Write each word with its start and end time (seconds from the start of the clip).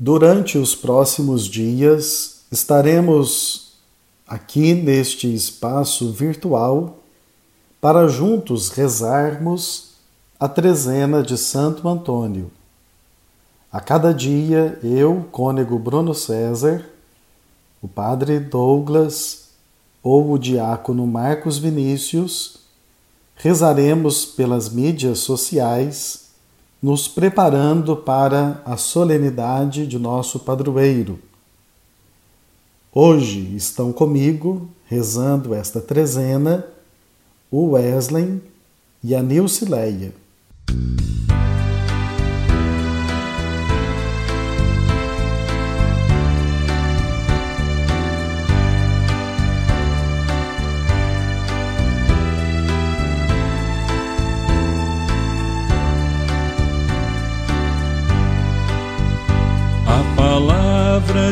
Durante 0.00 0.56
os 0.58 0.76
próximos 0.76 1.44
dias 1.48 2.44
estaremos 2.52 3.72
aqui 4.28 4.72
neste 4.72 5.26
espaço 5.34 6.12
virtual 6.12 7.00
para 7.80 8.06
juntos 8.06 8.68
rezarmos 8.68 9.94
a 10.38 10.46
trezena 10.48 11.20
de 11.20 11.36
Santo 11.36 11.88
Antônio. 11.88 12.48
A 13.72 13.80
cada 13.80 14.14
dia, 14.14 14.78
eu, 14.84 15.26
cônego 15.32 15.76
Bruno 15.80 16.14
César, 16.14 16.88
o 17.82 17.88
padre 17.88 18.38
Douglas 18.38 19.48
ou 20.00 20.30
o 20.30 20.38
diácono 20.38 21.08
Marcos 21.08 21.58
Vinícius, 21.58 22.58
rezaremos 23.34 24.24
pelas 24.24 24.68
mídias 24.68 25.18
sociais 25.18 26.27
nos 26.82 27.08
preparando 27.08 27.96
para 27.96 28.62
a 28.64 28.76
solenidade 28.76 29.86
de 29.86 29.98
nosso 29.98 30.38
padroeiro. 30.38 31.18
Hoje 32.92 33.54
estão 33.56 33.92
comigo, 33.92 34.68
rezando 34.86 35.54
esta 35.54 35.80
trezena, 35.80 36.64
o 37.50 37.70
Wesley 37.70 38.40
e 39.02 39.14
a 39.14 39.22
Nilcileia. 39.22 40.12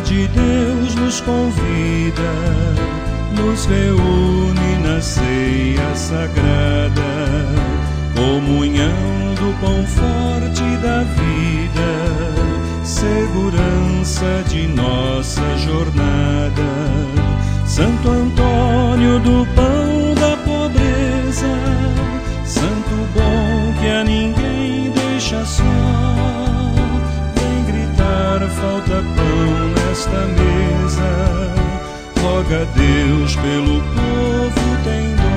De 0.07 0.29
Deus 0.29 0.95
nos 0.95 1.21
convida, 1.21 2.33
nos 3.33 3.67
reúne 3.67 4.79
na 4.83 5.01
ceia 5.01 5.95
sagrada, 5.95 7.03
comunhão 8.15 9.35
do 9.35 9.53
pão 9.61 9.85
forte 9.85 10.63
da 10.81 11.03
vida, 11.03 12.85
segurança 12.85 14.45
de 14.49 14.69
nossa 14.69 15.43
jornada. 15.59 16.63
Santo 17.67 18.09
Antônio 18.09 19.19
do 19.19 19.47
pão 19.55 19.96
pão 30.07 30.27
nesta 30.27 30.27
mesa. 30.27 31.11
Roga 32.21 32.63
a 32.63 32.65
Deus 32.77 33.37
pelo 33.37 33.81
povo, 33.81 34.77
tem 34.85 35.15
dó. 35.17 35.29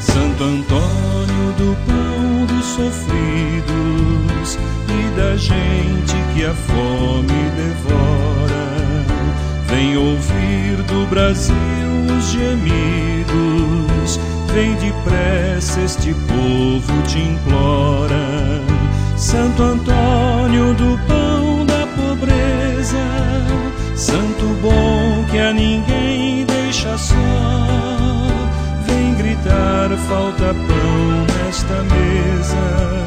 Santo 0.00 0.44
Antônio 0.44 1.52
do 1.56 1.76
pão 1.86 2.46
dos 2.46 2.66
sofridos 2.66 4.58
e 4.88 5.10
da 5.16 5.36
gente 5.36 6.14
que 6.34 6.44
a 6.44 6.54
fome 6.54 7.50
devora. 7.56 8.68
Vem 9.66 9.96
ouvir 9.96 10.82
do 10.84 11.06
Brasil 11.08 11.54
os 12.16 12.30
gemidos, 12.30 14.18
vem 14.52 14.74
depressa, 14.76 15.80
este 15.80 16.14
povo 16.14 17.02
te 17.06 17.18
implora. 17.18 18.62
Santo 19.16 19.62
Antônio 19.62 20.74
do 20.74 20.98
pão 21.06 21.27
Santo 23.98 24.46
bom 24.62 25.24
que 25.28 25.38
a 25.38 25.52
ninguém 25.52 26.46
deixa 26.46 26.96
só, 26.96 27.16
vem 28.86 29.12
gritar 29.16 29.90
falta 30.06 30.54
pão 30.54 31.26
nesta 31.34 31.82
mesa, 31.82 33.06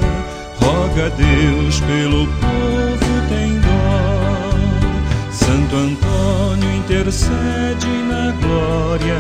roga 0.60 1.06
a 1.06 1.10
Deus 1.10 1.80
pelo 1.80 2.28
povo 2.28 3.28
tem 3.30 3.58
dó. 3.62 5.32
Santo 5.32 5.78
Antônio 5.78 6.76
intercede 6.76 7.88
na 8.10 8.34
glória 8.42 9.16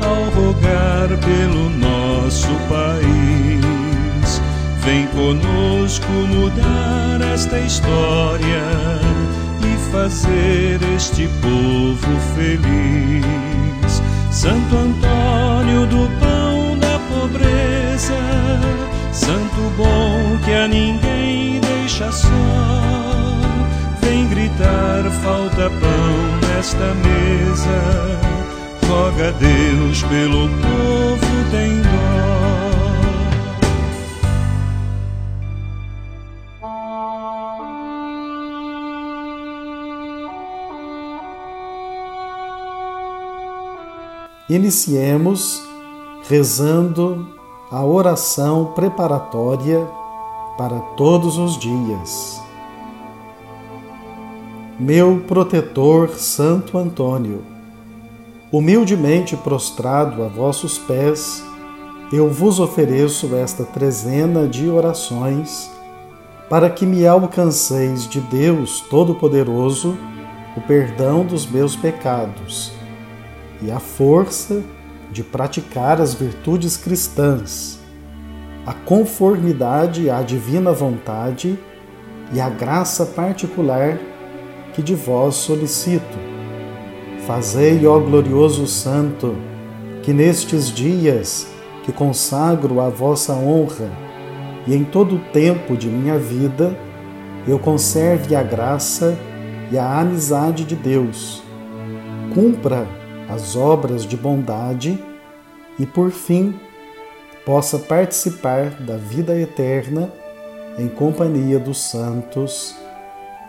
ao 0.00 0.24
rogar 0.30 1.08
pelo 1.18 1.68
nosso 1.68 2.48
país. 2.70 4.40
Vem 4.86 5.06
conosco 5.08 6.10
mudar 6.10 7.20
esta 7.30 7.58
história 7.58 9.02
fazer 9.92 10.80
este 10.96 11.28
povo 11.42 12.18
feliz. 12.34 14.02
Santo 14.30 14.74
Antônio 14.74 15.86
do 15.86 16.08
pão 16.18 16.78
da 16.78 16.98
pobreza, 17.10 18.16
santo 19.12 19.70
bom 19.76 20.38
que 20.44 20.52
a 20.52 20.66
ninguém 20.66 21.60
deixa 21.60 22.10
só. 22.10 22.28
Vem 24.00 24.26
gritar 24.28 25.04
falta 25.22 25.68
pão 25.68 26.48
nesta 26.48 26.94
mesa. 26.94 28.18
Roga 28.88 29.28
a 29.28 29.32
Deus 29.32 30.02
pelo 30.04 30.48
povo 30.48 31.50
tem 31.50 31.91
Iniciemos 44.50 45.62
rezando 46.28 47.28
a 47.70 47.84
oração 47.84 48.72
preparatória 48.74 49.86
para 50.58 50.80
todos 50.96 51.38
os 51.38 51.56
dias. 51.56 52.42
Meu 54.80 55.22
protetor 55.28 56.10
Santo 56.16 56.76
Antônio, 56.76 57.44
humildemente 58.50 59.36
prostrado 59.36 60.24
a 60.24 60.26
vossos 60.26 60.76
pés, 60.76 61.44
eu 62.12 62.28
vos 62.28 62.58
ofereço 62.58 63.36
esta 63.36 63.62
trezena 63.62 64.48
de 64.48 64.68
orações 64.68 65.70
para 66.50 66.68
que 66.68 66.84
me 66.84 67.06
alcanceis 67.06 68.08
de 68.08 68.20
Deus 68.20 68.80
Todo-Poderoso 68.90 69.96
o 70.56 70.60
perdão 70.62 71.24
dos 71.24 71.46
meus 71.46 71.76
pecados 71.76 72.81
e 73.62 73.70
a 73.70 73.78
força 73.78 74.62
de 75.10 75.22
praticar 75.22 76.00
as 76.00 76.14
virtudes 76.14 76.76
cristãs, 76.76 77.78
a 78.66 78.72
conformidade 78.72 80.08
à 80.10 80.22
divina 80.22 80.72
vontade 80.72 81.58
e 82.32 82.40
a 82.40 82.48
graça 82.48 83.04
particular 83.04 83.98
que 84.72 84.82
de 84.82 84.94
vós 84.94 85.34
solicito. 85.34 86.18
Fazei, 87.26 87.86
ó 87.86 87.98
glorioso 87.98 88.66
Santo, 88.66 89.36
que 90.02 90.12
nestes 90.12 90.72
dias 90.72 91.46
que 91.84 91.92
consagro 91.92 92.80
a 92.80 92.88
vossa 92.88 93.32
honra 93.34 93.90
e 94.66 94.74
em 94.74 94.82
todo 94.84 95.16
o 95.16 95.20
tempo 95.32 95.76
de 95.76 95.88
minha 95.88 96.18
vida, 96.18 96.76
eu 97.46 97.58
conserve 97.58 98.34
a 98.34 98.42
graça 98.42 99.18
e 99.70 99.78
a 99.78 100.00
amizade 100.00 100.64
de 100.64 100.74
Deus. 100.74 101.42
Cumpra 102.32 103.01
as 103.32 103.56
obras 103.56 104.04
de 104.04 104.16
bondade 104.16 105.02
e, 105.78 105.86
por 105.86 106.10
fim, 106.10 106.58
possa 107.44 107.78
participar 107.78 108.70
da 108.80 108.96
vida 108.96 109.38
eterna 109.38 110.12
em 110.78 110.88
companhia 110.88 111.58
dos 111.58 111.78
santos. 111.78 112.76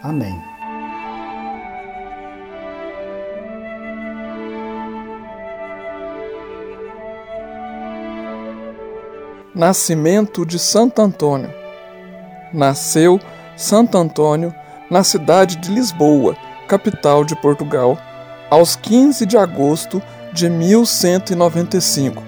Amém. 0.01 0.33
Nascimento 9.53 10.45
de 10.45 10.57
Santo 10.57 11.01
Antônio. 11.01 11.53
Nasceu 12.51 13.19
Santo 13.55 13.97
Antônio 13.97 14.53
na 14.89 15.03
cidade 15.03 15.57
de 15.57 15.71
Lisboa, 15.71 16.35
capital 16.67 17.23
de 17.23 17.35
Portugal 17.35 17.97
aos 18.53 18.75
15 18.75 19.25
de 19.25 19.35
agosto 19.35 19.99
de 20.31 20.47
1195, 20.47 22.21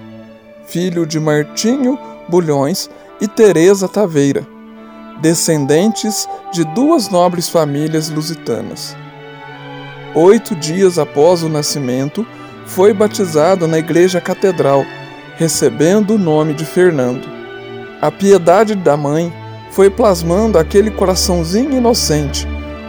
filho 0.66 1.06
de 1.06 1.20
Martinho 1.20 2.00
Bulhões 2.28 2.90
e 3.22 3.28
Teresa 3.28 3.88
Taveira, 3.88 4.44
descendentes 5.22 6.28
de 6.52 6.64
duas 6.64 7.10
nobres 7.10 7.48
famílias 7.48 8.10
lusitanas. 8.10 8.98
Oito 10.16 10.56
dias 10.56 10.98
após 10.98 11.44
o 11.44 11.48
nascimento, 11.50 12.26
foi 12.66 12.92
batizado 12.92 13.68
na 13.68 13.78
Igreja 13.78 14.20
Catedral, 14.20 14.84
recebendo 15.36 16.16
o 16.16 16.18
nome 16.18 16.56
de 16.56 16.66
Fernando. 16.66 17.30
A 18.02 18.10
piedade 18.10 18.74
da 18.74 18.98
mãe 18.98 19.32
foi 19.70 19.92
plasmando 19.92 20.58
aquele 20.58 20.90
coraçãozinho 20.90 21.78
inocente, 21.78 22.48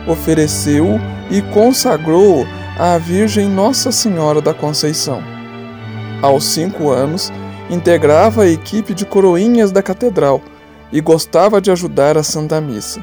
ofereceu-o 0.08 0.98
e 1.30 1.42
consagrou-o 1.52 2.65
à 2.78 2.98
Virgem 2.98 3.48
Nossa 3.48 3.90
Senhora 3.90 4.42
da 4.42 4.52
Conceição. 4.52 5.22
Aos 6.20 6.44
cinco 6.44 6.90
anos, 6.90 7.32
integrava 7.70 8.42
a 8.42 8.48
equipe 8.48 8.92
de 8.92 9.06
coroinhas 9.06 9.72
da 9.72 9.82
catedral 9.82 10.42
e 10.92 11.00
gostava 11.00 11.58
de 11.58 11.70
ajudar 11.70 12.18
a 12.18 12.22
Santa 12.22 12.60
Missa. 12.60 13.00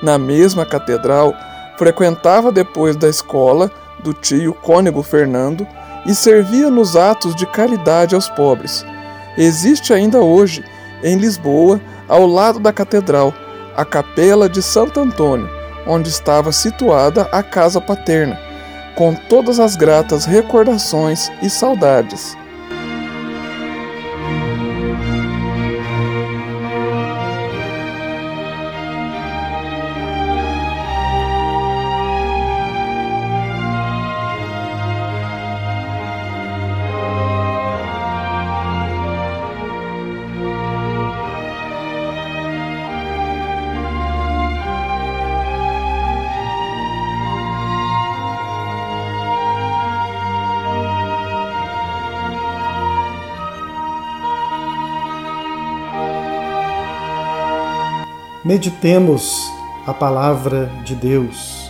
Na 0.00 0.16
mesma 0.18 0.64
catedral, 0.64 1.34
frequentava 1.76 2.52
depois 2.52 2.94
da 2.94 3.08
escola 3.08 3.72
do 4.04 4.14
tio 4.14 4.54
Cônego 4.54 5.02
Fernando 5.02 5.66
e 6.06 6.14
servia 6.14 6.70
nos 6.70 6.94
atos 6.94 7.34
de 7.34 7.44
caridade 7.44 8.14
aos 8.14 8.28
pobres. 8.28 8.86
Existe 9.36 9.92
ainda 9.92 10.20
hoje, 10.20 10.64
em 11.02 11.16
Lisboa, 11.16 11.80
ao 12.08 12.24
lado 12.24 12.60
da 12.60 12.72
catedral, 12.72 13.34
a 13.76 13.84
capela 13.84 14.48
de 14.48 14.62
Santo 14.62 15.00
Antônio, 15.00 15.50
onde 15.88 16.08
estava 16.08 16.52
situada 16.52 17.22
a 17.32 17.42
casa 17.42 17.80
paterna, 17.80 18.45
com 18.96 19.14
todas 19.14 19.60
as 19.60 19.76
gratas 19.76 20.24
recordações 20.24 21.30
e 21.40 21.48
saudades. 21.48 22.36
Meditemos 58.46 59.52
a 59.88 59.92
palavra 59.92 60.70
de 60.84 60.94
Deus. 60.94 61.68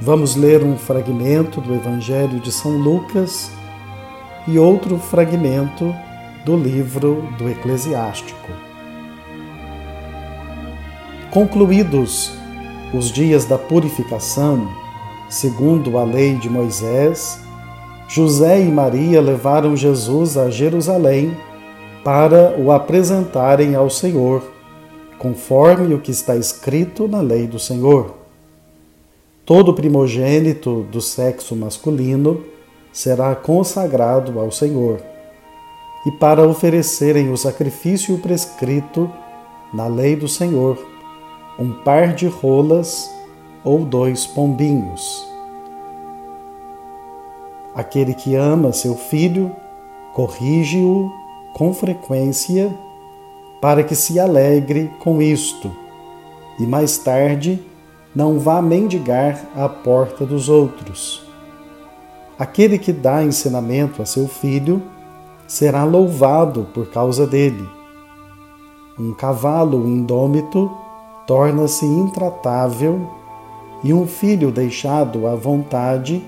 Vamos 0.00 0.34
ler 0.34 0.62
um 0.62 0.74
fragmento 0.78 1.60
do 1.60 1.74
Evangelho 1.74 2.40
de 2.40 2.50
São 2.50 2.78
Lucas 2.78 3.50
e 4.48 4.58
outro 4.58 4.96
fragmento 4.96 5.94
do 6.46 6.56
livro 6.56 7.28
do 7.36 7.46
Eclesiástico. 7.46 8.48
Concluídos 11.30 12.32
os 12.94 13.12
dias 13.12 13.44
da 13.44 13.58
purificação, 13.58 14.66
segundo 15.28 15.98
a 15.98 16.04
lei 16.04 16.36
de 16.36 16.48
Moisés, 16.48 17.38
José 18.08 18.62
e 18.62 18.72
Maria 18.72 19.20
levaram 19.20 19.76
Jesus 19.76 20.38
a 20.38 20.48
Jerusalém 20.48 21.36
para 22.02 22.58
o 22.58 22.72
apresentarem 22.72 23.74
ao 23.74 23.90
Senhor 23.90 24.42
conforme 25.20 25.94
o 25.94 26.00
que 26.00 26.10
está 26.10 26.34
escrito 26.34 27.06
na 27.06 27.20
lei 27.20 27.46
do 27.46 27.58
Senhor. 27.58 28.14
Todo 29.44 29.74
primogênito 29.74 30.84
do 30.84 31.02
sexo 31.02 31.54
masculino 31.54 32.42
será 32.90 33.36
consagrado 33.36 34.40
ao 34.40 34.50
Senhor, 34.50 34.98
e 36.06 36.10
para 36.12 36.48
oferecerem 36.48 37.30
o 37.30 37.36
sacrifício 37.36 38.16
prescrito 38.16 39.10
na 39.74 39.86
lei 39.86 40.16
do 40.16 40.26
Senhor, 40.26 40.78
um 41.58 41.70
par 41.84 42.14
de 42.14 42.26
rolas 42.26 43.10
ou 43.62 43.84
dois 43.84 44.26
pombinhos. 44.26 45.28
Aquele 47.74 48.14
que 48.14 48.34
ama 48.34 48.72
seu 48.72 48.96
filho, 48.96 49.54
corrige-o 50.14 51.12
com 51.52 51.74
frequência 51.74 52.74
para 53.60 53.82
que 53.82 53.94
se 53.94 54.18
alegre 54.18 54.90
com 55.00 55.20
isto, 55.20 55.70
e 56.58 56.66
mais 56.66 56.98
tarde 56.98 57.62
não 58.14 58.38
vá 58.38 58.60
mendigar 58.60 59.44
à 59.54 59.68
porta 59.68 60.24
dos 60.24 60.48
outros. 60.48 61.22
Aquele 62.38 62.78
que 62.78 62.92
dá 62.92 63.22
ensinamento 63.22 64.00
a 64.00 64.06
seu 64.06 64.26
filho 64.26 64.82
será 65.46 65.84
louvado 65.84 66.66
por 66.72 66.90
causa 66.90 67.26
dele. 67.26 67.68
Um 68.98 69.12
cavalo 69.12 69.86
indômito 69.86 70.70
torna-se 71.26 71.84
intratável 71.84 73.08
e 73.84 73.92
um 73.92 74.06
filho 74.06 74.50
deixado 74.50 75.26
à 75.26 75.34
vontade 75.34 76.22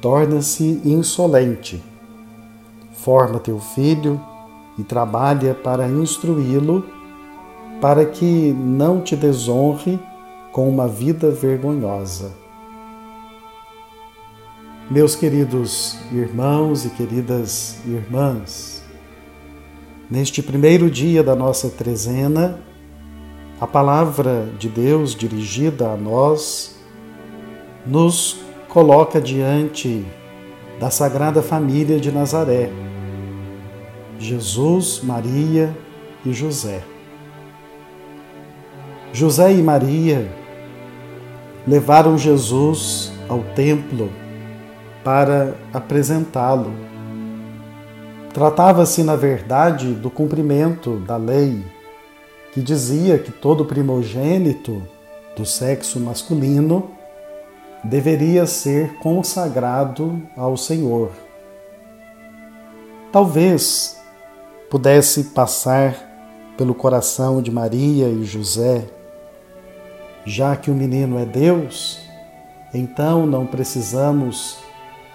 torna-se 0.00 0.80
insolente. 0.84 1.82
Forma 2.92 3.38
teu 3.38 3.58
filho 3.58 4.20
e 4.78 4.84
trabalha 4.84 5.54
para 5.54 5.88
instruí-lo, 5.88 6.84
para 7.80 8.06
que 8.06 8.52
não 8.52 9.00
te 9.00 9.16
desonre 9.16 9.98
com 10.52 10.68
uma 10.68 10.86
vida 10.86 11.30
vergonhosa. 11.30 12.32
Meus 14.90 15.14
queridos 15.14 15.98
irmãos 16.12 16.86
e 16.86 16.90
queridas 16.90 17.78
irmãs, 17.84 18.82
neste 20.10 20.42
primeiro 20.42 20.90
dia 20.90 21.22
da 21.22 21.34
nossa 21.34 21.68
trezena, 21.68 22.60
a 23.60 23.66
palavra 23.66 24.48
de 24.58 24.68
Deus 24.68 25.14
dirigida 25.14 25.90
a 25.90 25.96
nós 25.96 26.78
nos 27.84 28.40
coloca 28.68 29.20
diante 29.20 30.06
da 30.78 30.90
Sagrada 30.90 31.42
Família 31.42 31.98
de 31.98 32.12
Nazaré 32.12 32.87
Jesus, 34.18 35.00
Maria 35.02 35.74
e 36.26 36.32
José. 36.32 36.82
José 39.12 39.52
e 39.52 39.62
Maria 39.62 40.30
levaram 41.66 42.18
Jesus 42.18 43.12
ao 43.28 43.42
templo 43.54 44.10
para 45.04 45.54
apresentá-lo. 45.72 46.72
Tratava-se, 48.34 49.02
na 49.02 49.16
verdade, 49.16 49.92
do 49.94 50.10
cumprimento 50.10 50.96
da 50.98 51.16
lei 51.16 51.64
que 52.52 52.60
dizia 52.60 53.18
que 53.18 53.30
todo 53.30 53.64
primogênito 53.64 54.82
do 55.36 55.46
sexo 55.46 56.00
masculino 56.00 56.90
deveria 57.84 58.46
ser 58.46 58.94
consagrado 58.94 60.20
ao 60.36 60.56
Senhor. 60.56 61.10
Talvez 63.12 63.97
pudesse 64.70 65.24
passar 65.24 65.96
pelo 66.56 66.74
coração 66.74 67.40
de 67.40 67.50
Maria 67.50 68.08
e 68.08 68.24
José, 68.24 68.84
já 70.26 70.56
que 70.56 70.70
o 70.70 70.74
menino 70.74 71.18
é 71.18 71.24
Deus, 71.24 72.00
então 72.74 73.26
não 73.26 73.46
precisamos 73.46 74.58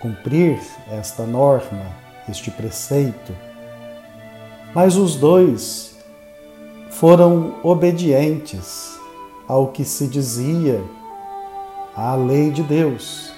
cumprir 0.02 0.60
esta 0.92 1.26
norma, 1.26 1.86
este 2.28 2.50
preceito. 2.50 3.36
Mas 4.74 4.96
os 4.96 5.16
dois 5.16 5.98
foram 6.90 7.56
obedientes 7.62 8.98
ao 9.48 9.68
que 9.68 9.86
se 9.86 10.08
dizia 10.08 10.82
à 11.96 12.16
lei 12.16 12.50
de 12.50 12.64
Deus. 12.64 13.32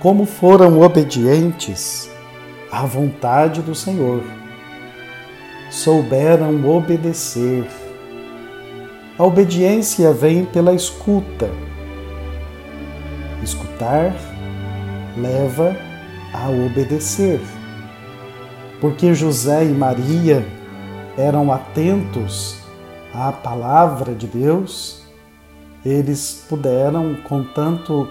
Como 0.00 0.26
foram 0.26 0.80
obedientes 0.80 2.10
à 2.72 2.84
vontade 2.84 3.62
do 3.62 3.74
Senhor 3.74 4.22
souberam 5.76 6.66
obedecer. 6.66 7.66
A 9.18 9.24
obediência 9.24 10.10
vem 10.10 10.46
pela 10.46 10.72
escuta. 10.72 11.50
Escutar 13.42 14.14
leva 15.18 15.76
a 16.32 16.48
obedecer. 16.48 17.42
Porque 18.80 19.12
José 19.12 19.66
e 19.66 19.68
Maria 19.68 20.46
eram 21.16 21.52
atentos 21.52 22.58
à 23.12 23.30
palavra 23.30 24.14
de 24.14 24.26
Deus, 24.26 25.02
eles 25.84 26.46
puderam, 26.48 27.16
com 27.28 27.44
tanto 27.44 28.08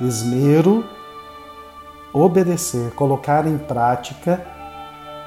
esmero, 0.00 0.82
obedecer, 2.12 2.90
colocar 2.92 3.46
em 3.46 3.58
prática 3.58 4.53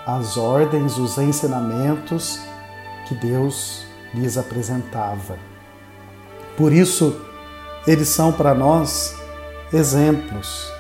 as 0.08 0.38
ordens, 0.38 0.98
os 0.98 1.18
ensinamentos 1.18 2.40
que 3.06 3.14
Deus 3.14 3.86
lhes 4.14 4.38
apresentava. 4.38 5.38
Por 6.56 6.72
isso, 6.72 7.20
eles 7.86 8.08
são 8.08 8.32
para 8.32 8.54
nós 8.54 9.14
exemplos. 9.74 10.72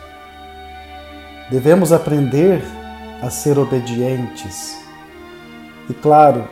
Devemos 1.51 1.91
aprender 1.91 2.63
a 3.21 3.29
ser 3.29 3.59
obedientes. 3.59 4.77
E 5.89 5.93
claro, 5.93 6.47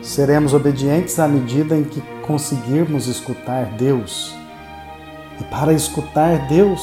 seremos 0.00 0.54
obedientes 0.54 1.18
à 1.18 1.28
medida 1.28 1.76
em 1.76 1.84
que 1.84 2.00
conseguirmos 2.26 3.08
escutar 3.08 3.64
Deus 3.76 4.34
E 5.40 5.44
para 5.44 5.72
escutar 5.72 6.48
Deus, 6.48 6.80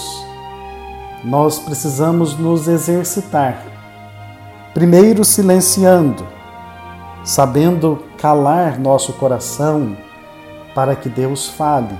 nós 1.24 1.60
precisamos 1.60 2.38
nos 2.38 2.68
exercitar. 2.68 3.77
Primeiro, 4.78 5.26
silenciando, 5.26 6.24
sabendo 7.26 7.98
calar 8.16 8.80
nosso 8.80 9.12
coração 9.14 9.98
para 10.76 10.96
que 10.96 11.10
Deus 11.10 11.50
fale. 11.50 11.98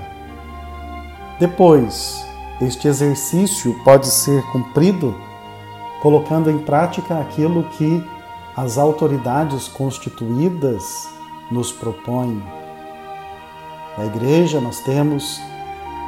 Depois, 1.40 2.24
este 2.60 2.86
exercício 2.86 3.74
pode 3.82 4.06
ser 4.06 4.44
cumprido 4.52 5.12
colocando 6.00 6.48
em 6.52 6.58
prática 6.60 7.18
aquilo 7.18 7.64
que 7.64 8.00
as 8.56 8.78
autoridades 8.78 9.66
constituídas 9.66 11.08
nos 11.50 11.72
propõem. 11.72 12.40
Na 13.98 14.04
igreja 14.04 14.60
nós 14.60 14.78
temos 14.82 15.40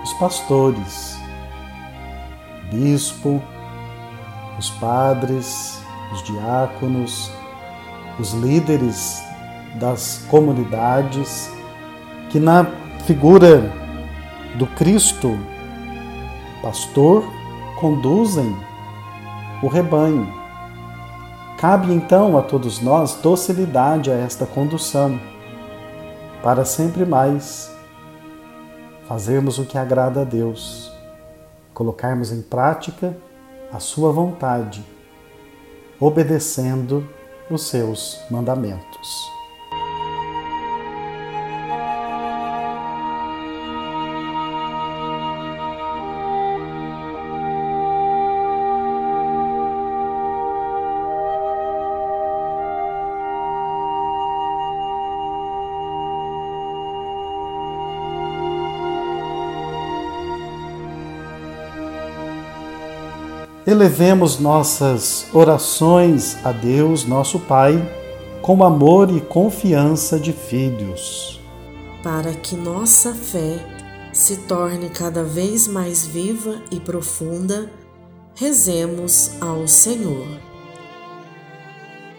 os 0.04 0.12
pastores, 0.12 1.18
o 2.62 2.76
bispo, 2.76 3.42
os 4.56 4.70
padres, 4.70 5.80
os 6.12 6.22
diáconos, 6.22 7.30
os 8.18 8.32
líderes 8.32 9.22
das 9.76 10.24
comunidades, 10.28 11.50
que 12.30 12.40
na 12.40 12.66
figura 13.06 13.72
do 14.56 14.66
Cristo, 14.66 15.38
pastor, 16.62 17.24
conduzem 17.78 18.54
o 19.62 19.68
rebanho. 19.68 20.32
Cabe 21.58 21.92
então 21.92 22.36
a 22.38 22.42
todos 22.42 22.80
nós 22.80 23.14
docilidade 23.16 24.10
a 24.10 24.14
esta 24.14 24.46
condução, 24.46 25.20
para 26.42 26.64
sempre 26.64 27.04
mais 27.04 27.70
fazermos 29.06 29.58
o 29.58 29.64
que 29.64 29.76
agrada 29.76 30.22
a 30.22 30.24
Deus, 30.24 30.90
colocarmos 31.74 32.32
em 32.32 32.40
prática 32.40 33.16
a 33.72 33.78
Sua 33.78 34.10
vontade, 34.10 34.84
obedecendo 36.00 37.06
os 37.50 37.62
seus 37.68 38.18
mandamentos. 38.30 39.39
Elevemos 63.72 64.38
nossas 64.38 65.26
orações 65.32 66.36
a 66.44 66.50
Deus, 66.50 67.04
nosso 67.04 67.38
Pai, 67.38 67.80
com 68.42 68.64
amor 68.64 69.14
e 69.14 69.20
confiança 69.20 70.18
de 70.18 70.32
filhos. 70.32 71.40
Para 72.02 72.32
que 72.32 72.56
nossa 72.56 73.14
fé 73.14 73.58
se 74.12 74.38
torne 74.38 74.88
cada 74.88 75.22
vez 75.22 75.68
mais 75.68 76.06
viva 76.06 76.60
e 76.70 76.80
profunda, 76.80 77.70
rezemos 78.34 79.32
ao 79.40 79.68
Senhor. 79.68 80.26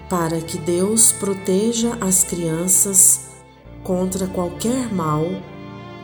Para 0.10 0.39
que 0.39 0.58
Deus 0.58 1.12
proteja 1.12 1.98
as 2.00 2.24
crianças 2.24 3.22
contra 3.84 4.27
qualquer 4.27 4.93
mal 4.93 5.25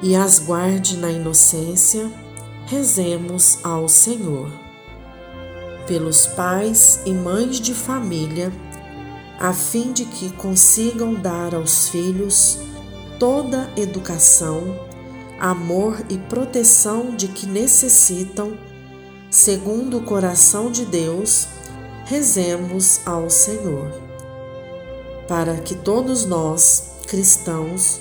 e 0.02 0.16
as 0.16 0.40
guarde 0.40 0.98
na 0.98 1.12
inocência, 1.12 2.12
rezemos 2.66 3.60
ao 3.64 3.88
Senhor 3.88 4.67
pelos 5.88 6.28
pais 6.28 7.00
e 7.06 7.14
mães 7.14 7.60
de 7.60 7.74
família, 7.74 8.52
a 9.40 9.54
fim 9.54 9.92
de 9.92 10.06
que 10.06 10.32
consigam 10.34 11.14
dar 11.14 11.56
aos 11.56 11.90
filhos 11.90 12.60
toda 13.20 13.70
educação, 13.76 14.76
amor 15.40 16.04
e 16.10 16.18
proteção 16.18 17.16
de 17.16 17.28
que 17.28 17.46
necessitam, 17.46 18.58
segundo 19.32 19.98
o 19.98 20.04
coração 20.04 20.70
de 20.72 20.86
Deus, 20.86 21.48
rezemos 22.06 23.02
ao 23.06 23.30
Senhor. 23.30 23.92
Para 25.28 25.56
que 25.58 25.76
todos 25.76 26.26
nós, 26.26 26.92
cristãos, 27.08 28.00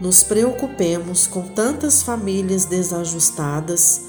nos 0.00 0.22
preocupemos 0.22 1.26
com 1.26 1.42
tantas 1.42 2.02
famílias 2.02 2.64
desajustadas 2.64 4.02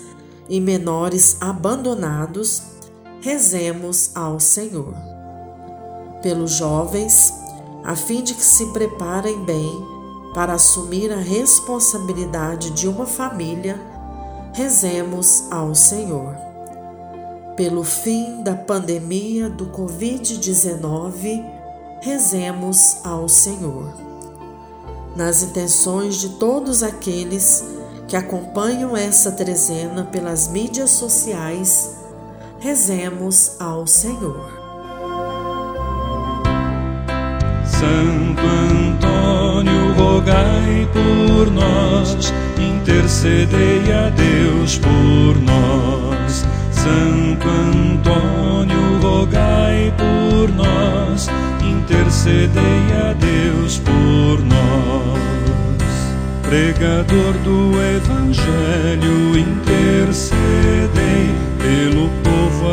e 0.49 0.59
menores 0.59 1.37
abandonados 1.39 2.72
rezemos 3.23 4.11
ao 4.13 4.37
Senhor. 4.37 4.93
Pelos 6.21 6.51
jovens, 6.51 7.33
a 7.81 7.95
fim 7.95 8.21
de 8.21 8.33
que 8.33 8.43
se 8.43 8.65
preparem 8.73 9.45
bem 9.45 9.71
para 10.33 10.51
assumir 10.55 11.09
a 11.09 11.19
responsabilidade 11.19 12.71
de 12.71 12.85
uma 12.85 13.05
família, 13.05 13.79
rezemos 14.51 15.45
ao 15.49 15.73
Senhor. 15.73 16.35
Pelo 17.55 17.85
fim 17.85 18.43
da 18.43 18.55
pandemia 18.55 19.49
do 19.49 19.67
Covid-19, 19.67 21.45
rezemos 22.01 22.97
ao 23.05 23.29
Senhor. 23.29 23.93
Nas 25.15 25.43
intenções 25.43 26.15
de 26.15 26.27
todos 26.31 26.83
aqueles 26.83 27.63
que 28.05 28.17
acompanham 28.17 28.97
essa 28.97 29.31
trezena 29.31 30.03
pelas 30.03 30.49
mídias 30.49 30.89
sociais, 30.89 32.02
rezemos 32.63 33.57
ao 33.59 33.85
Senhor. 33.85 34.49
Santo 37.65 38.41
Antônio, 38.41 39.91
rogai 39.97 40.87
por 40.93 41.51
nós, 41.51 42.33
intercedei 42.57 43.91
a 43.91 44.09
Deus 44.11 44.77
por 44.77 45.41
nós. 45.41 46.45
Santo 46.71 47.49
Antônio, 47.49 48.97
rogai 49.01 49.93
por 49.97 50.49
nós, 50.55 51.27
intercedei 51.61 52.63
a 53.09 53.11
Deus 53.11 53.79
por 53.79 54.39
nós. 54.45 55.19
Pregador 56.43 57.33
do 57.43 57.73
Evangelho, 57.97 59.37
intercedei 59.37 60.93
pelo 61.59 62.22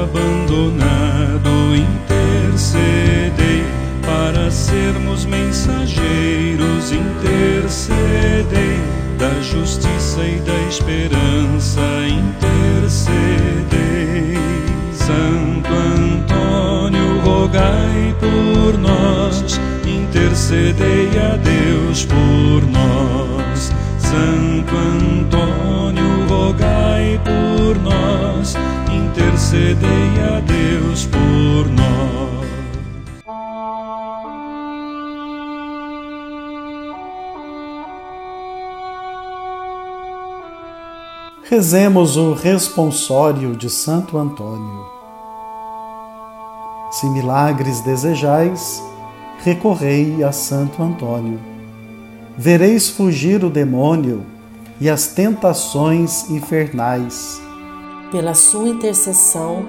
abandonado, 0.03 1.51
intercedei 1.77 3.65
para 4.03 4.51
sermos 4.51 5.27
mensageiros, 5.27 6.91
intercedei 6.93 8.81
da 9.19 9.41
justiça 9.43 10.23
e 10.25 10.41
da 10.41 10.59
esperança, 10.69 11.81
intercedei. 12.09 13.11
Santo 14.93 15.71
Antônio, 15.71 17.21
rogai 17.21 18.15
por 18.19 18.79
nós, 18.79 19.61
intercedei 19.87 21.11
a 21.19 21.37
Deus 21.37 22.07
por 22.07 22.67
nós. 22.71 23.71
Santo 23.99 24.75
Antônio, 24.77 26.27
rogai 26.27 27.21
por 27.23 27.79
nós 27.83 28.10
intercedei 29.51 30.11
a 30.23 30.41
Deus 30.41 31.07
por 31.07 31.67
nós. 31.73 31.91
Rezemos 41.43 42.17
o 42.17 42.33
responsório 42.33 43.57
de 43.57 43.69
Santo 43.69 44.17
Antônio. 44.17 44.87
Se 46.93 47.09
milagres 47.11 47.81
desejais, 47.81 48.81
recorrei 49.43 50.23
a 50.23 50.31
Santo 50.31 50.81
Antônio. 50.81 51.41
Vereis 52.39 52.89
fugir 52.89 53.45
o 53.45 53.51
demônio 53.51 54.25
e 54.81 54.89
as 54.89 55.09
tentações 55.09 56.31
infernais 56.31 57.50
pela 58.11 58.35
sua 58.35 58.69
intercessão, 58.69 59.69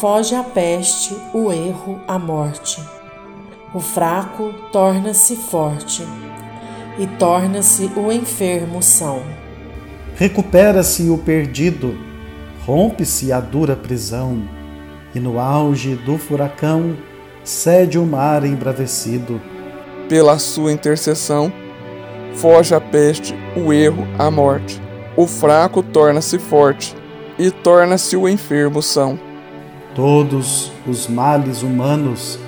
foge 0.00 0.34
a 0.34 0.42
peste, 0.42 1.16
o 1.34 1.52
erro, 1.52 2.00
a 2.06 2.18
morte. 2.18 2.80
O 3.74 3.80
fraco 3.80 4.52
torna-se 4.72 5.36
forte 5.36 6.06
e 6.98 7.06
torna-se 7.06 7.90
o 7.96 8.10
enfermo 8.12 8.82
são. 8.82 9.22
Recupera-se 10.16 11.08
o 11.08 11.18
perdido, 11.18 11.96
rompe-se 12.66 13.32
a 13.32 13.40
dura 13.40 13.74
prisão, 13.74 14.42
e 15.14 15.18
no 15.18 15.38
auge 15.40 15.94
do 15.96 16.18
furacão 16.18 16.96
cede 17.42 17.98
o 17.98 18.06
mar 18.06 18.44
embravecido. 18.44 19.40
Pela 20.08 20.38
sua 20.38 20.72
intercessão, 20.72 21.52
foge 22.34 22.74
a 22.74 22.80
peste, 22.80 23.34
o 23.56 23.72
erro, 23.72 24.06
a 24.18 24.30
morte 24.30 24.80
O 25.16 25.26
fraco 25.26 25.82
torna-se 25.82 26.38
forte, 26.38 26.94
e 27.40 27.50
torna-se 27.50 28.14
o 28.18 28.28
enfermo 28.28 28.82
são. 28.82 29.18
Todos 29.94 30.70
os 30.86 31.08
males 31.08 31.62
humanos 31.62 32.38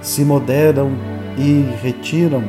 se 0.00 0.24
moderam 0.24 0.90
e 1.38 1.62
retiram. 1.80 2.42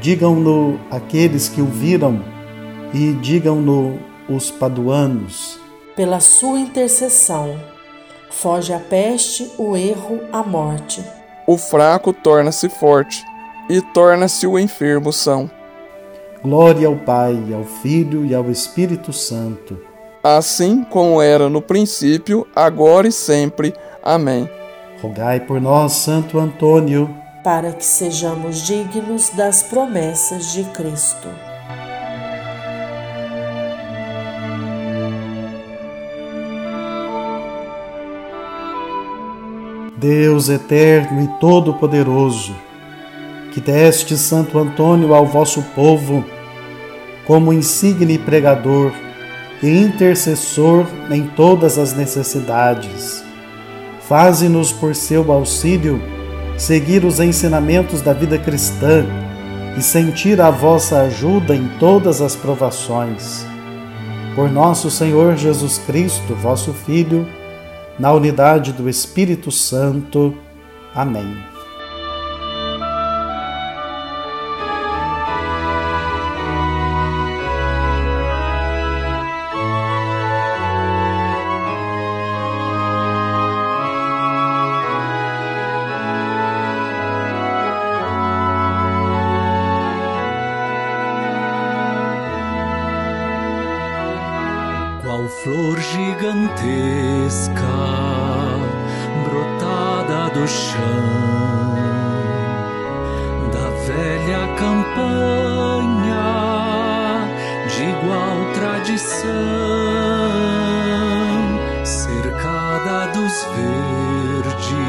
Digam-no 0.00 0.80
aqueles 0.90 1.48
que 1.48 1.62
o 1.62 1.66
viram, 1.66 2.20
e 2.92 3.12
digam-no 3.12 3.96
os 4.28 4.50
paduanos. 4.50 5.60
Pela 5.94 6.18
sua 6.18 6.58
intercessão, 6.58 7.60
foge 8.28 8.72
a 8.72 8.80
peste, 8.80 9.52
o 9.56 9.76
erro, 9.76 10.20
a 10.32 10.42
morte. 10.42 11.00
O 11.46 11.56
fraco 11.56 12.12
torna-se 12.12 12.68
forte, 12.68 13.24
e 13.70 13.80
torna-se 13.80 14.48
o 14.48 14.58
enfermo 14.58 15.12
são. 15.12 15.48
Glória 16.42 16.88
ao 16.88 16.96
Pai, 16.96 17.38
ao 17.54 17.62
Filho 17.62 18.26
e 18.26 18.34
ao 18.34 18.50
Espírito 18.50 19.12
Santo. 19.12 19.91
Assim 20.22 20.84
como 20.84 21.20
era 21.20 21.48
no 21.48 21.60
princípio, 21.60 22.46
agora 22.54 23.08
e 23.08 23.12
sempre. 23.12 23.74
Amém. 24.00 24.48
Rogai 25.00 25.40
por 25.40 25.60
nós, 25.60 25.94
Santo 25.94 26.38
Antônio, 26.38 27.12
para 27.42 27.72
que 27.72 27.84
sejamos 27.84 28.64
dignos 28.64 29.30
das 29.30 29.64
promessas 29.64 30.52
de 30.52 30.62
Cristo. 30.66 31.28
Deus 39.96 40.48
eterno 40.48 41.22
e 41.22 41.28
todo-poderoso, 41.40 42.54
que 43.52 43.60
deste 43.60 44.16
Santo 44.16 44.56
Antônio 44.56 45.14
ao 45.14 45.26
vosso 45.26 45.62
povo 45.74 46.24
como 47.26 47.52
insigne 47.52 48.18
pregador 48.18 48.92
e 49.62 49.68
intercessor 49.68 50.86
em 51.10 51.26
todas 51.28 51.78
as 51.78 51.94
necessidades. 51.94 53.22
Faze-nos 54.08 54.72
por 54.72 54.94
seu 54.94 55.30
auxílio 55.30 56.00
seguir 56.58 57.04
os 57.04 57.20
ensinamentos 57.20 58.00
da 58.00 58.12
vida 58.12 58.38
cristã 58.38 59.04
e 59.76 59.82
sentir 59.82 60.40
a 60.40 60.50
vossa 60.50 61.02
ajuda 61.02 61.54
em 61.54 61.68
todas 61.78 62.20
as 62.20 62.36
provações. 62.36 63.46
Por 64.34 64.50
nosso 64.50 64.90
Senhor 64.90 65.36
Jesus 65.36 65.78
Cristo, 65.78 66.34
vosso 66.34 66.72
Filho, 66.72 67.26
na 67.98 68.12
unidade 68.12 68.72
do 68.72 68.88
Espírito 68.88 69.50
Santo. 69.50 70.34
Amém. 70.94 71.51
Do 100.34 100.46
chão. 100.46 101.72
Da 103.52 103.68
velha 103.86 104.46
campanha 104.56 106.02
de 107.68 107.82
igual 107.84 108.38
tradição, 108.54 109.30
cercada 111.84 113.12
dos 113.12 113.44
verdes 113.56 114.82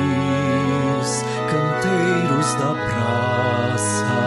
canteiros 1.50 2.50
da 2.56 2.74
praça, 2.88 4.23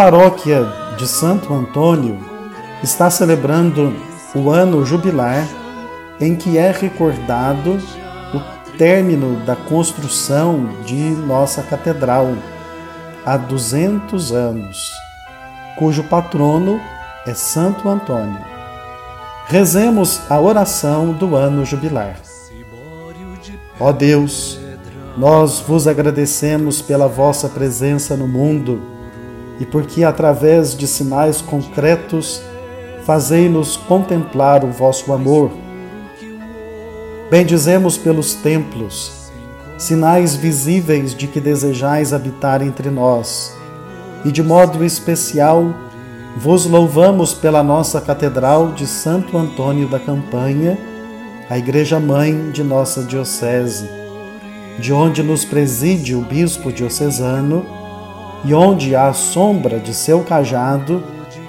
paróquia 0.00 0.66
de 0.96 1.06
Santo 1.06 1.52
Antônio 1.52 2.18
está 2.82 3.10
celebrando 3.10 3.94
o 4.34 4.48
ano 4.48 4.82
jubilar 4.82 5.46
em 6.18 6.34
que 6.34 6.56
é 6.56 6.72
recordado 6.72 7.78
o 8.32 8.78
término 8.78 9.44
da 9.44 9.54
construção 9.54 10.70
de 10.86 10.96
nossa 10.96 11.62
catedral 11.62 12.32
há 13.26 13.36
200 13.36 14.32
anos, 14.32 14.90
cujo 15.78 16.02
patrono 16.04 16.80
é 17.26 17.34
Santo 17.34 17.86
Antônio. 17.86 18.40
Rezemos 19.48 20.22
a 20.30 20.40
oração 20.40 21.12
do 21.12 21.36
ano 21.36 21.62
jubilar. 21.62 22.16
Ó 23.78 23.92
Deus, 23.92 24.58
nós 25.18 25.60
vos 25.60 25.86
agradecemos 25.86 26.80
pela 26.80 27.06
vossa 27.06 27.50
presença 27.50 28.16
no 28.16 28.26
mundo 28.26 28.98
e 29.60 29.66
porque, 29.66 30.02
através 30.02 30.74
de 30.74 30.88
sinais 30.88 31.42
concretos, 31.42 32.42
fazei-nos 33.04 33.76
contemplar 33.76 34.64
o 34.64 34.72
vosso 34.72 35.12
amor. 35.12 35.50
Bendizemos 37.30 37.98
pelos 37.98 38.34
templos, 38.34 39.30
sinais 39.76 40.34
visíveis 40.34 41.14
de 41.14 41.26
que 41.26 41.40
desejais 41.40 42.14
habitar 42.14 42.62
entre 42.62 42.90
nós, 42.90 43.54
e 44.24 44.32
de 44.32 44.42
modo 44.42 44.82
especial 44.82 45.74
vos 46.36 46.64
louvamos 46.64 47.34
pela 47.34 47.62
nossa 47.62 48.00
Catedral 48.00 48.72
de 48.72 48.86
Santo 48.86 49.36
Antônio 49.36 49.88
da 49.88 49.98
Campanha, 49.98 50.78
a 51.50 51.58
Igreja 51.58 52.00
Mãe 52.00 52.50
de 52.50 52.62
nossa 52.62 53.02
Diocese, 53.02 53.88
de 54.78 54.92
onde 54.92 55.22
nos 55.22 55.44
preside 55.44 56.14
o 56.14 56.22
Bispo 56.22 56.72
Diocesano 56.72 57.79
e 58.44 58.54
onde, 58.54 58.94
à 58.96 59.12
sombra 59.12 59.78
de 59.78 59.94
seu 59.94 60.22
cajado, 60.22 61.02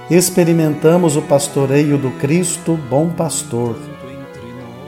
experimentamos 0.10 1.16
o 1.16 1.22
pastoreio 1.22 1.98
do 1.98 2.12
Cristo, 2.12 2.78
bom 2.90 3.10
pastor. 3.10 3.76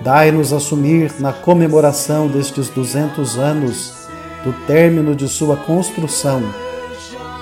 Dai-nos 0.03 0.51
assumir 0.51 1.13
na 1.19 1.31
comemoração 1.31 2.27
destes 2.27 2.69
200 2.69 3.37
anos 3.37 4.07
do 4.43 4.51
término 4.65 5.15
de 5.15 5.27
sua 5.29 5.55
construção 5.55 6.43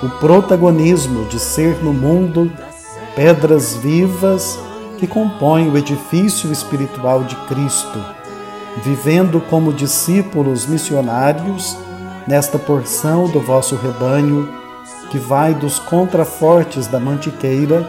o 0.02 0.08
protagonismo 0.18 1.26
de 1.26 1.38
ser 1.38 1.76
no 1.76 1.92
mundo 1.92 2.52
pedras 3.14 3.76
vivas 3.76 4.58
que 4.98 5.06
compõem 5.06 5.70
o 5.70 5.78
edifício 5.78 6.50
espiritual 6.50 7.22
de 7.22 7.36
Cristo, 7.46 8.04
vivendo 8.82 9.40
como 9.40 9.72
discípulos 9.72 10.66
missionários 10.66 11.78
nesta 12.26 12.58
porção 12.58 13.28
do 13.28 13.40
vosso 13.40 13.76
rebanho 13.76 14.48
que 15.10 15.18
vai 15.18 15.54
dos 15.54 15.78
contrafortes 15.78 16.86
da 16.86 16.98
Mantiqueira 16.98 17.86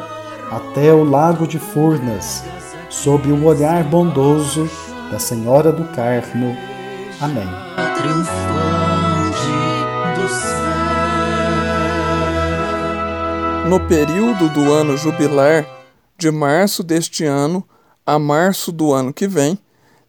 até 0.52 0.94
o 0.94 1.04
lago 1.04 1.48
de 1.48 1.58
Furnas, 1.58 2.44
sob 2.90 3.32
o 3.32 3.46
olhar 3.46 3.84
bondoso 3.84 4.70
da 5.10 5.18
Senhora 5.18 5.72
do 5.72 5.86
Carmo. 5.96 6.56
Amém. 7.22 7.48
No 13.70 13.80
período 13.88 14.50
do 14.50 14.74
ano 14.74 14.98
jubilar, 14.98 15.66
de 16.18 16.30
março 16.30 16.84
deste 16.84 17.26
ano 17.26 17.64
a 18.06 18.20
março 18.20 18.72
do 18.72 18.94
ano 18.94 19.14
que 19.14 19.28
vem, 19.28 19.58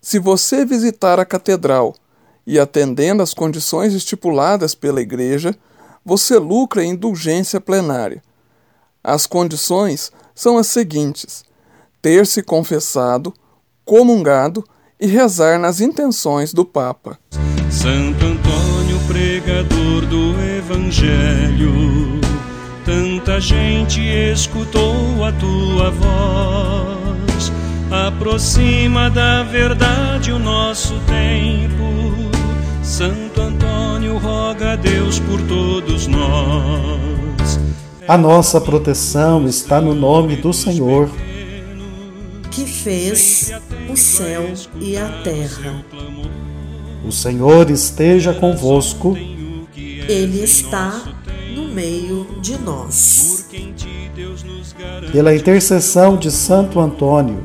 se 0.01 0.19
você 0.19 0.65
visitar 0.65 1.19
a 1.21 1.25
catedral 1.25 1.95
e 2.47 2.59
atendendo 2.59 3.23
às 3.23 3.33
condições 3.33 3.95
estipuladas 3.95 4.75
pela 4.75 5.01
Igreja, 5.01 5.55
você 6.05 6.39
lucra 6.39 6.85
em 6.85 6.91
indulgência 6.91 7.61
plenária. 7.61 8.23
As 9.03 9.27
condições 9.27 10.13
são 10.35 10.59
as 10.59 10.67
seguintes: 10.67 11.45
ter 12.03 12.27
se 12.27 12.43
confessado, 12.43 13.33
comungado 13.85 14.65
e 15.01 15.07
rezar 15.07 15.59
nas 15.59 15.81
intenções 15.81 16.53
do 16.53 16.65
Papa. 16.65 17.19
Santo 17.71 18.25
Antônio, 18.25 18.99
pregador 19.07 20.07
do 20.07 20.35
Evangelho, 20.59 22.21
tanta 22.85 23.41
gente 23.41 24.01
escutou 24.01 25.25
a 25.25 25.33
tua 25.33 25.91
voz. 25.91 27.53
Aproxima 27.91 29.11
da 29.11 29.43
verdade 29.43 30.33
o 30.33 30.39
nosso 30.39 30.95
tempo. 31.07 32.14
Santo 32.97 33.41
Antônio, 33.41 34.19
roga 34.19 34.75
a 34.75 34.77
Deus 34.77 35.19
por 35.19 35.41
todos 35.49 36.07
nós. 36.07 37.59
A 38.07 38.17
nossa 38.17 38.61
proteção 38.61 39.49
está 39.49 39.81
no 39.81 39.97
nome 39.97 40.37
do 40.37 40.53
Senhor 40.53 41.11
que 42.53 42.65
fez 42.65 43.51
o 43.91 43.97
céu 43.97 44.45
e 44.81 44.97
a 44.97 45.09
terra. 45.25 45.85
O 47.05 47.11
Senhor 47.11 47.69
esteja 47.69 48.33
convosco. 48.33 49.19
Ele 49.77 50.45
está 50.45 51.03
no 51.53 51.75
meio 51.75 52.39
de 52.41 52.57
nós. 52.59 53.51
Pela 55.11 55.35
intercessão 55.35 56.17
de 56.17 56.31
Santo 56.31 56.79
Antônio, 56.79 57.43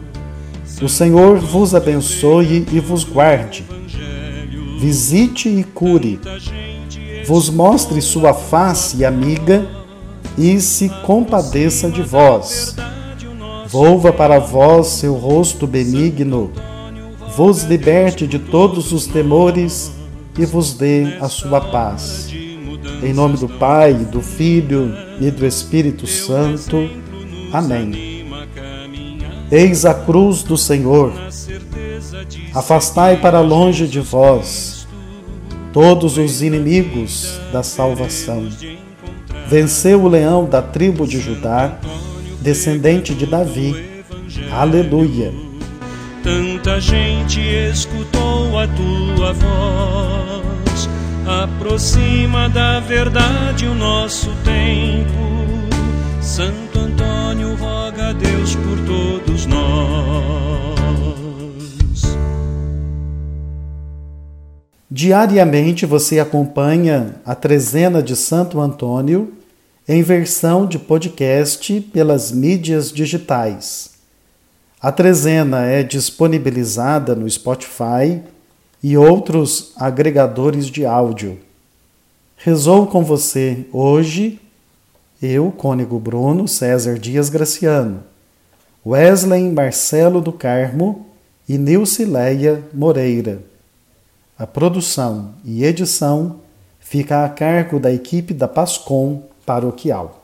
o 0.79 0.87
Senhor 0.87 1.39
vos 1.39 1.73
abençoe 1.73 2.67
e 2.71 2.79
vos 2.79 3.03
guarde. 3.03 3.78
Visite 4.79 5.49
e 5.49 5.63
cure. 5.63 6.19
Vos 7.27 7.49
mostre 7.49 8.01
sua 8.01 8.33
face 8.33 9.05
amiga 9.05 9.67
e 10.37 10.59
se 10.59 10.89
compadeça 11.03 11.91
de 11.91 12.01
vós 12.01 12.75
Volva 13.69 14.11
para 14.11 14.39
vós 14.39 14.87
seu 14.87 15.13
rosto 15.13 15.67
benigno, 15.67 16.51
vos 17.37 17.61
liberte 17.61 18.25
de 18.25 18.39
todos 18.39 18.91
os 18.91 19.05
temores 19.05 19.91
e 20.35 20.43
vos 20.43 20.73
dê 20.73 21.17
a 21.21 21.29
sua 21.29 21.61
paz. 21.61 22.33
Em 23.03 23.13
nome 23.13 23.37
do 23.37 23.47
Pai, 23.47 23.93
do 23.93 24.23
Filho 24.23 24.91
e 25.21 25.29
do 25.29 25.45
Espírito 25.45 26.07
Santo. 26.07 26.89
Amém. 27.53 28.25
Eis 29.51 29.85
a 29.85 29.93
cruz 29.93 30.41
do 30.41 30.57
Senhor. 30.57 31.13
Afastai 32.53 33.17
para 33.17 33.39
longe 33.41 33.87
de 33.87 33.99
vós 33.99 34.87
todos 35.71 36.17
os 36.17 36.41
inimigos 36.41 37.39
da 37.51 37.61
salvação. 37.61 38.47
Venceu 39.47 40.03
o 40.03 40.07
leão 40.07 40.45
da 40.45 40.61
tribo 40.61 41.07
de 41.07 41.19
Judá 41.19 41.77
descendente 42.41 43.13
de 43.13 43.25
Davi. 43.25 44.03
Aleluia. 44.51 45.33
Tanta 46.23 46.79
gente 46.79 47.39
escutou 47.39 48.59
a 48.59 48.67
tua 48.67 49.33
voz, 49.33 50.89
aproxima 51.25 52.49
da 52.49 52.79
verdade 52.79 53.65
o 53.65 53.73
nosso 53.73 54.29
tempo. 54.43 55.29
Santo 56.21 56.79
Antônio, 56.79 57.55
roga 57.55 58.09
a 58.09 58.13
Deus 58.13 58.55
por 58.55 58.77
todos 58.85 59.45
nós. 59.45 59.78
Diariamente 65.01 65.85
você 65.85 66.19
acompanha 66.19 67.15
a 67.25 67.33
trezena 67.33 68.03
de 68.03 68.17
Santo 68.17 68.59
Antônio 68.59 69.31
em 69.87 70.03
versão 70.03 70.65
de 70.65 70.77
podcast 70.77 71.79
pelas 71.93 72.33
mídias 72.33 72.91
digitais. 72.91 73.91
A 74.81 74.91
trezena 74.91 75.65
é 75.65 75.83
disponibilizada 75.83 77.15
no 77.15 77.29
Spotify 77.29 78.21
e 78.83 78.97
outros 78.97 79.71
agregadores 79.77 80.65
de 80.65 80.85
áudio. 80.85 81.39
Rezou 82.35 82.85
com 82.85 83.01
você 83.01 83.67
hoje 83.71 84.37
eu, 85.21 85.49
Cônego 85.49 85.97
Bruno 85.97 86.45
César 86.45 86.99
Dias 86.99 87.29
Graciano, 87.29 88.03
Wesley 88.85 89.49
Marcelo 89.49 90.19
do 90.19 90.33
Carmo 90.33 91.05
e 91.47 91.57
Nilcileia 91.57 92.65
Moreira. 92.73 93.47
A 94.39 94.47
produção 94.47 95.33
e 95.43 95.65
edição 95.65 96.39
fica 96.79 97.25
a 97.25 97.29
cargo 97.29 97.77
da 97.77 97.91
equipe 97.91 98.33
da 98.33 98.47
Pascom 98.47 99.23
paroquial. 99.45 100.18